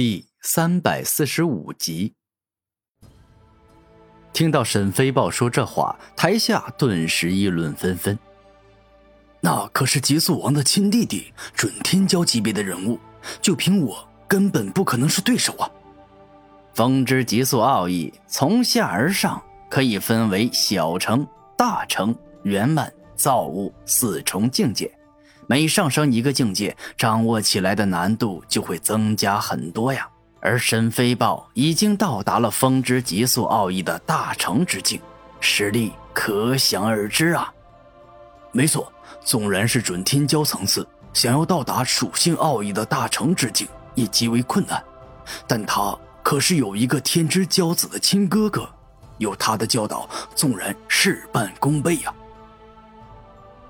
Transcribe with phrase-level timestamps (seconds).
[0.00, 2.14] 第三百四十五集，
[4.32, 8.16] 听到沈飞豹说这话，台下顿时议论纷纷。
[9.40, 12.96] 那可是极速王的亲弟弟，准天骄级别的人物，
[13.42, 15.68] 就凭我，根本不可能是对手啊！
[16.74, 21.26] 风之极速奥义从下而上，可以分为小成、
[21.56, 24.96] 大成、圆满、造物四重境界。
[25.50, 30.06] 每上升一个境界，掌握起来的难度就会增加很多呀。
[30.40, 35.00] 而神飞豹已经到达了风之极速奥义的大成之境，
[35.40, 37.50] 实力可想而知啊。
[38.52, 38.92] 没错，
[39.24, 44.84] 纵然是准天骄层次，想要到达属性奥义的大成之境也极为困难。
[45.46, 48.68] 但他可是有一个天之骄子的亲哥哥，
[49.16, 52.12] 有他的教导，纵然事半功倍呀。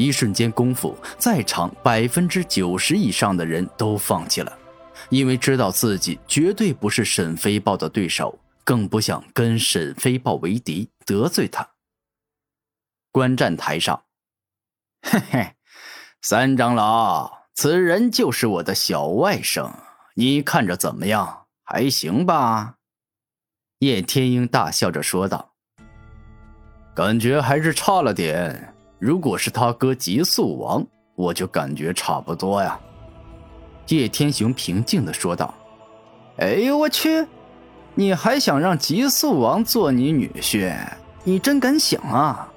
[0.00, 4.58] 一瞬间功夫，在场百分之九十以上的人都放弃了，
[5.10, 11.68] 因为知道自己绝对不是沈飞豹的对手，更不想跟沈飞豹为敌，得罪他。
[13.12, 14.04] 观战台上，
[15.02, 15.52] 嘿嘿，
[16.22, 19.70] 三长老，此人就是我的小外甥，
[20.14, 21.44] 你看着怎么样？
[21.62, 22.76] 还行吧？
[23.80, 25.52] 叶天鹰大笑着说道
[26.96, 32.78] ：“感觉还是差了点。”如果是他哥极速王，我就感觉差不多呀。”
[33.88, 35.52] 叶天雄平静的说道。
[36.38, 37.26] “哎呦我去，
[37.94, 40.72] 你还想让极速王做你女婿？
[41.24, 42.48] 你真敢想啊！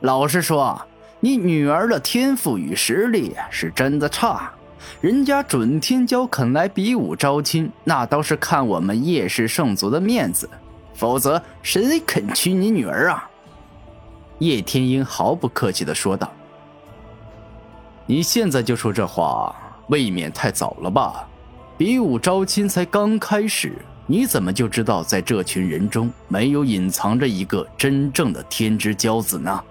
[0.00, 0.80] 老实说，
[1.18, 4.52] 你女儿的天赋与实力是真的差。
[5.00, 10.48] 人家准天骄肯来比武招亲，那都是看我们叶氏圣族的面子，
[10.94, 13.28] 否则谁肯娶你女儿啊？”
[14.40, 16.32] 叶天鹰毫不客气的说道
[18.06, 19.54] ：“你现在就说这话，
[19.88, 21.28] 未免太早了吧？
[21.76, 29.62] 比武招亲才刚开始，你怎么就知道在这群人中没有隐藏着一个真正的天之骄子呢？”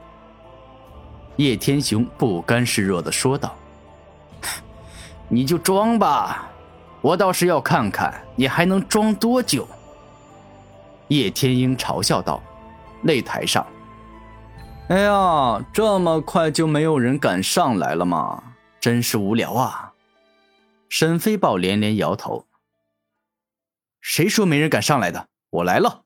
[1.37, 3.55] 叶天雄不甘示弱的说道
[5.27, 6.47] ：“你就装吧，
[7.01, 9.67] 我倒是要看看你还能装多久。”
[11.09, 12.39] 叶天鹰嘲笑道
[13.05, 13.65] ：“擂台上。”
[14.89, 18.55] 哎呀，这么快就没有人敢上来了吗？
[18.79, 19.93] 真是无聊啊！
[20.89, 22.47] 沈飞豹连连摇头。
[24.01, 25.27] 谁说没人敢上来的？
[25.51, 26.05] 我来了！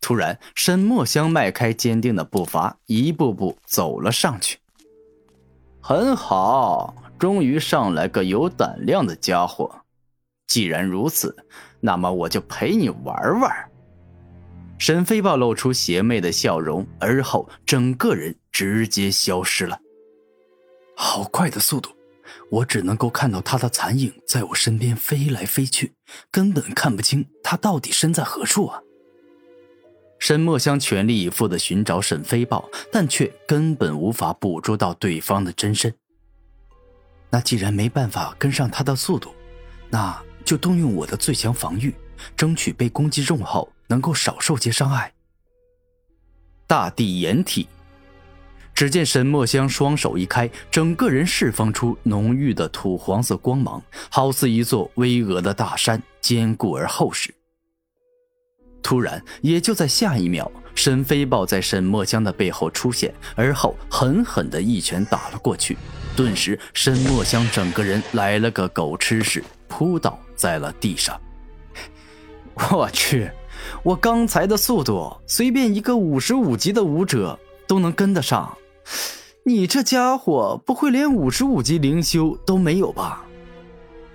[0.00, 4.58] 突然，沈墨香迈开坚定的步伐，一步步走了上去。
[5.80, 9.82] 很好，终于上来个有胆量的家伙。
[10.48, 11.46] 既然如此，
[11.78, 13.67] 那么我就陪你玩玩。
[14.78, 19.78] 沈飞豹露出邪魅的笑容，而后整个人直接消失了。
[20.96, 21.90] 好快的速度，
[22.50, 25.94] 我只能够看到他的残影在我身边飞来飞去，
[26.30, 28.80] 根本看不清他到底身在何处啊！
[30.20, 35.92] 沈墨香全力以赴的寻找沈飞豹，但却根本无法捕捉到对方的真身。
[37.30, 39.34] 那既然没办法跟上他的速度，
[39.90, 41.94] 那就动用我的最强防御，
[42.36, 43.68] 争取被攻击中后。
[43.88, 45.12] 能够少受些伤害。
[46.66, 47.66] 大地掩体，
[48.74, 57.34] 只见沈墨香双手一开，整个人释放出浓郁的土黄色光芒，好似一座巍峨的大山，坚固而厚实。
[58.82, 65.76] 突然，也就在下一秒，沈飞豹在沈墨香的背后出现，而后狠狠的一拳打了过去。
[66.14, 71.20] 顿时，沈墨香整个人来了个狗吃屎，扑倒在了地上。
[72.72, 73.30] 我去！
[73.82, 78.56] 我刚才的速度，随便一个五十五级的武者都能跟得上。
[79.44, 83.24] 你这家伙不会连五十五级灵修都没有吧？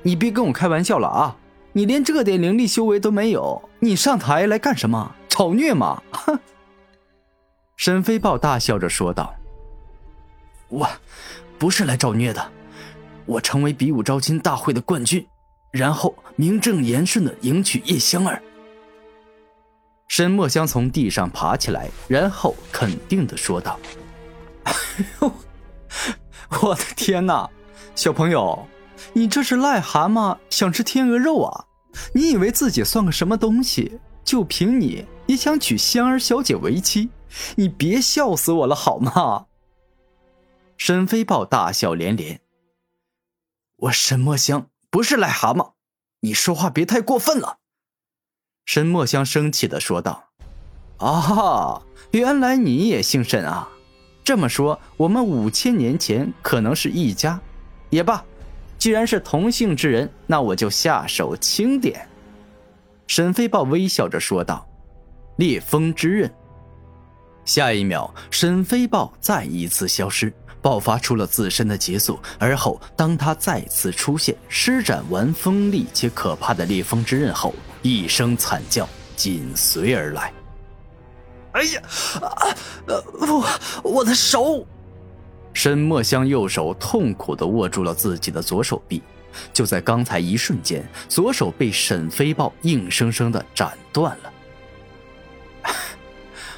[0.04, 1.36] 你别跟我开玩笑了啊！
[1.72, 5.16] 你连这点灵力修为都没有，你上台来干什么？
[5.28, 6.04] 找虐吗？
[6.12, 6.40] 哼！
[7.78, 9.34] 沈飞豹大笑着说道
[10.70, 10.88] ：“我，
[11.58, 12.52] 不是来找虐的，
[13.26, 15.26] 我成为比武招亲大会的冠军，
[15.72, 18.40] 然后名正言顺的迎娶叶香儿。”
[20.16, 23.80] 沈墨香从地上爬起来，然后肯定的说道
[24.62, 24.74] ：“哎
[25.20, 25.34] 呦
[26.62, 27.50] 我的天哪，
[27.96, 28.68] 小朋友，
[29.14, 31.66] 你这是癞蛤蟆想吃天鹅肉啊？
[32.14, 34.00] 你以为自己算个什么东西？
[34.24, 37.10] 就凭你也想娶香儿小姐为妻？
[37.56, 39.48] 你别笑死我了好吗？”
[40.78, 42.40] 沈飞豹大笑连连
[43.78, 45.72] ：“我沈墨香不是癞蛤蟆，
[46.20, 47.58] 你说话别太过分了。”
[48.66, 50.24] 沈墨香生气的说道
[50.98, 51.82] ：“啊，
[52.12, 53.68] 原来你也姓沈啊！
[54.24, 57.40] 这么说，我们五千年前可能是一家。
[57.90, 58.24] 也罢，
[58.78, 62.08] 既然是同姓之人，那我就下手轻点。”
[63.06, 64.66] 沈飞豹微笑着说道
[65.38, 66.34] ：“烈风之刃。”
[67.46, 70.34] 下一秒，沈飞豹再一次消失，
[70.64, 72.18] 爆发出了自身的急速。
[72.40, 80.34] 而后，当他再次出现，施展完锋利且可怕的烈风之刃后，一声惨叫紧随而来。
[81.52, 81.82] 哎呀，
[82.20, 82.32] 啊，
[82.88, 83.46] 我
[83.84, 84.66] 我的手！
[85.54, 89.04] 沈墨香右手痛苦地握住了自己的左手臂。
[89.52, 94.34] 就在刚才一瞬间，左手被沈飞豹硬生生地斩断了。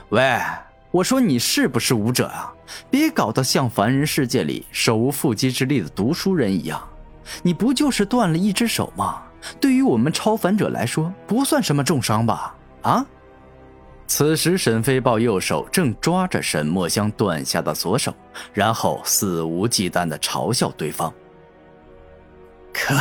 [0.10, 0.40] 喂！
[0.96, 2.54] 我说你是不是武者啊？
[2.90, 6.82] 别搞得像凡人世界里手无缚鸡之力的读书人一样。
[7.44, 9.22] 你不就是断了一只手吗？
[9.60, 12.56] 对于我们超凡者来说，不算什么重伤吧？
[12.84, 13.06] 啊！
[14.08, 18.14] 此时沈飞豹右手正抓着沈墨香断下的左手，
[18.54, 21.14] 然后肆无忌惮地嘲笑对方。
[22.72, 22.96] 可，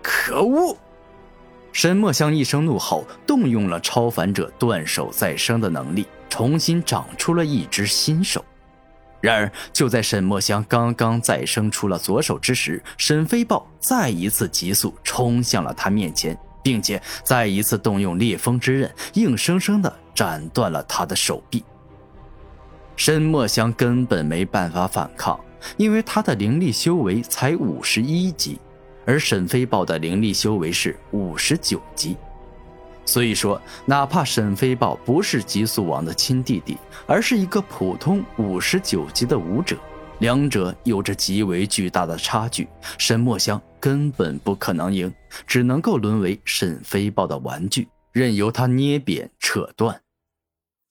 [0.00, 0.76] 可恶！
[1.72, 6.06] 沈墨香一声怒吼，动用了超凡者断手再生的能力。
[6.28, 8.44] 重新长出了一只新手，
[9.20, 21.64] 然而就在沈墨香刚刚再生出了左手之时，沈飞豹再一次急速冲向了他面前，并且再一次动用烈风之刃，硬生生的斩断了他的手臂。
[22.96, 25.38] 沈墨香根本没办法反抗，
[25.76, 28.58] 因为他的灵力修为才五十一级，
[29.04, 32.16] 而沈飞豹的灵力修为是五十九级。
[33.06, 36.76] 所以说，哪怕沈飞豹不是极速王的亲弟弟，
[37.06, 39.78] 而是一个普通五十九级的武者，
[40.18, 42.68] 两者有着极为巨大的差距，
[42.98, 45.10] 沈墨香根本不可能赢，
[45.46, 50.02] 只能够沦为沈飞豹的玩具，任由他捏扁、扯断。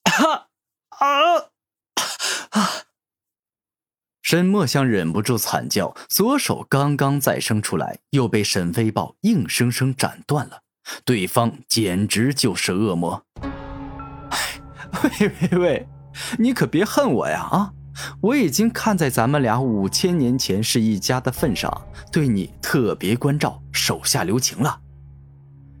[0.04, 0.48] 啊
[0.88, 1.36] 啊
[2.50, 2.70] 啊！
[4.22, 10.62] 沈墨香忍不住惨叫，左手刚刚再生出来，又被沈飞豹硬生生斩断了。
[11.04, 13.22] 对方简直就是恶魔！
[15.02, 15.88] 喂喂喂，
[16.38, 17.42] 你可别恨我呀！
[17.50, 17.72] 啊，
[18.20, 24.80] 我已经看在咱们俩五千年前是一家的份上，对你特别关照，手下留情了。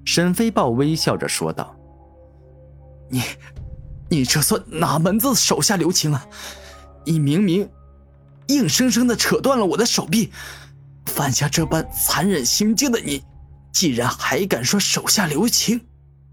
[0.04, 1.74] 沈飞豹微笑着说道
[3.10, 3.22] ：“你，
[4.10, 6.26] 你这算哪门子手下留情啊？
[7.04, 7.68] 你明明
[8.48, 10.30] 硬生生的扯断了我的手臂，
[11.06, 13.24] 犯下这般残忍行径的你！”
[13.76, 15.78] 既然还敢说手下留情，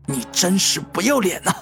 [0.05, 1.53] 你真是不要脸呐！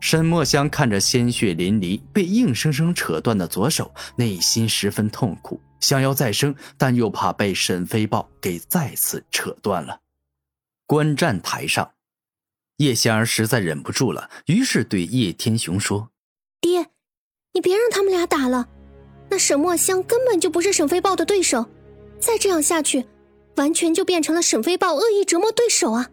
[0.00, 10.00] 沈墨香看着鲜血淋漓、被硬生生扯断的左手，内心十分痛苦，想要再生，但又怕被沈飞豹给再次扯断了。
[10.84, 11.92] 观战台上，
[12.78, 16.10] 叶仙儿实在忍不住了，于是对叶天雄说
[16.60, 16.90] ：“爹，
[17.52, 18.68] 你别让他们俩打了，
[19.30, 21.64] 那沈墨香根本就不是沈飞豹的对手，
[22.18, 23.06] 再这样下去。”
[23.56, 26.08] 完全就变成了沈飞豹恶意折磨对手啊！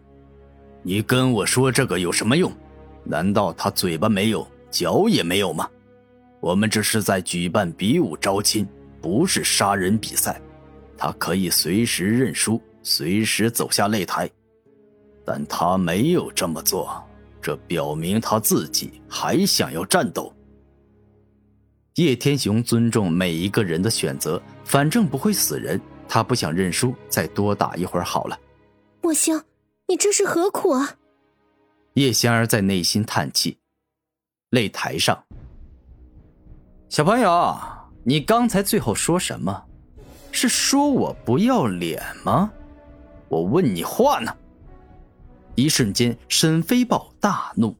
[0.82, 2.52] 你跟我说这个有什么用？
[3.04, 5.68] 难道他嘴巴没有，脚也没有吗？
[6.40, 8.66] 我们这是在举办比武招亲，
[9.00, 10.40] 不是杀人比赛。
[10.96, 14.30] 他可以随时认输，随时走下擂台，
[15.24, 17.02] 但他没有这么做，
[17.40, 20.32] 这表明他自己还想要战斗。
[21.96, 25.80] 叶天雄尊重每一个人的选择，反正不会死人。
[26.14, 28.38] 他不想认输，再多打一会儿好了。
[29.00, 29.46] 墨香，
[29.86, 30.96] 你这是何苦啊？
[31.94, 33.56] 叶仙儿在内心叹气。
[34.50, 35.24] 擂台上，
[36.90, 37.58] 小朋友，
[38.04, 39.64] 你刚才最后说什么？
[40.30, 42.52] 是说我不要脸吗？
[43.30, 44.36] 我问你话呢。
[45.54, 47.74] 一瞬间，沈飞豹大怒，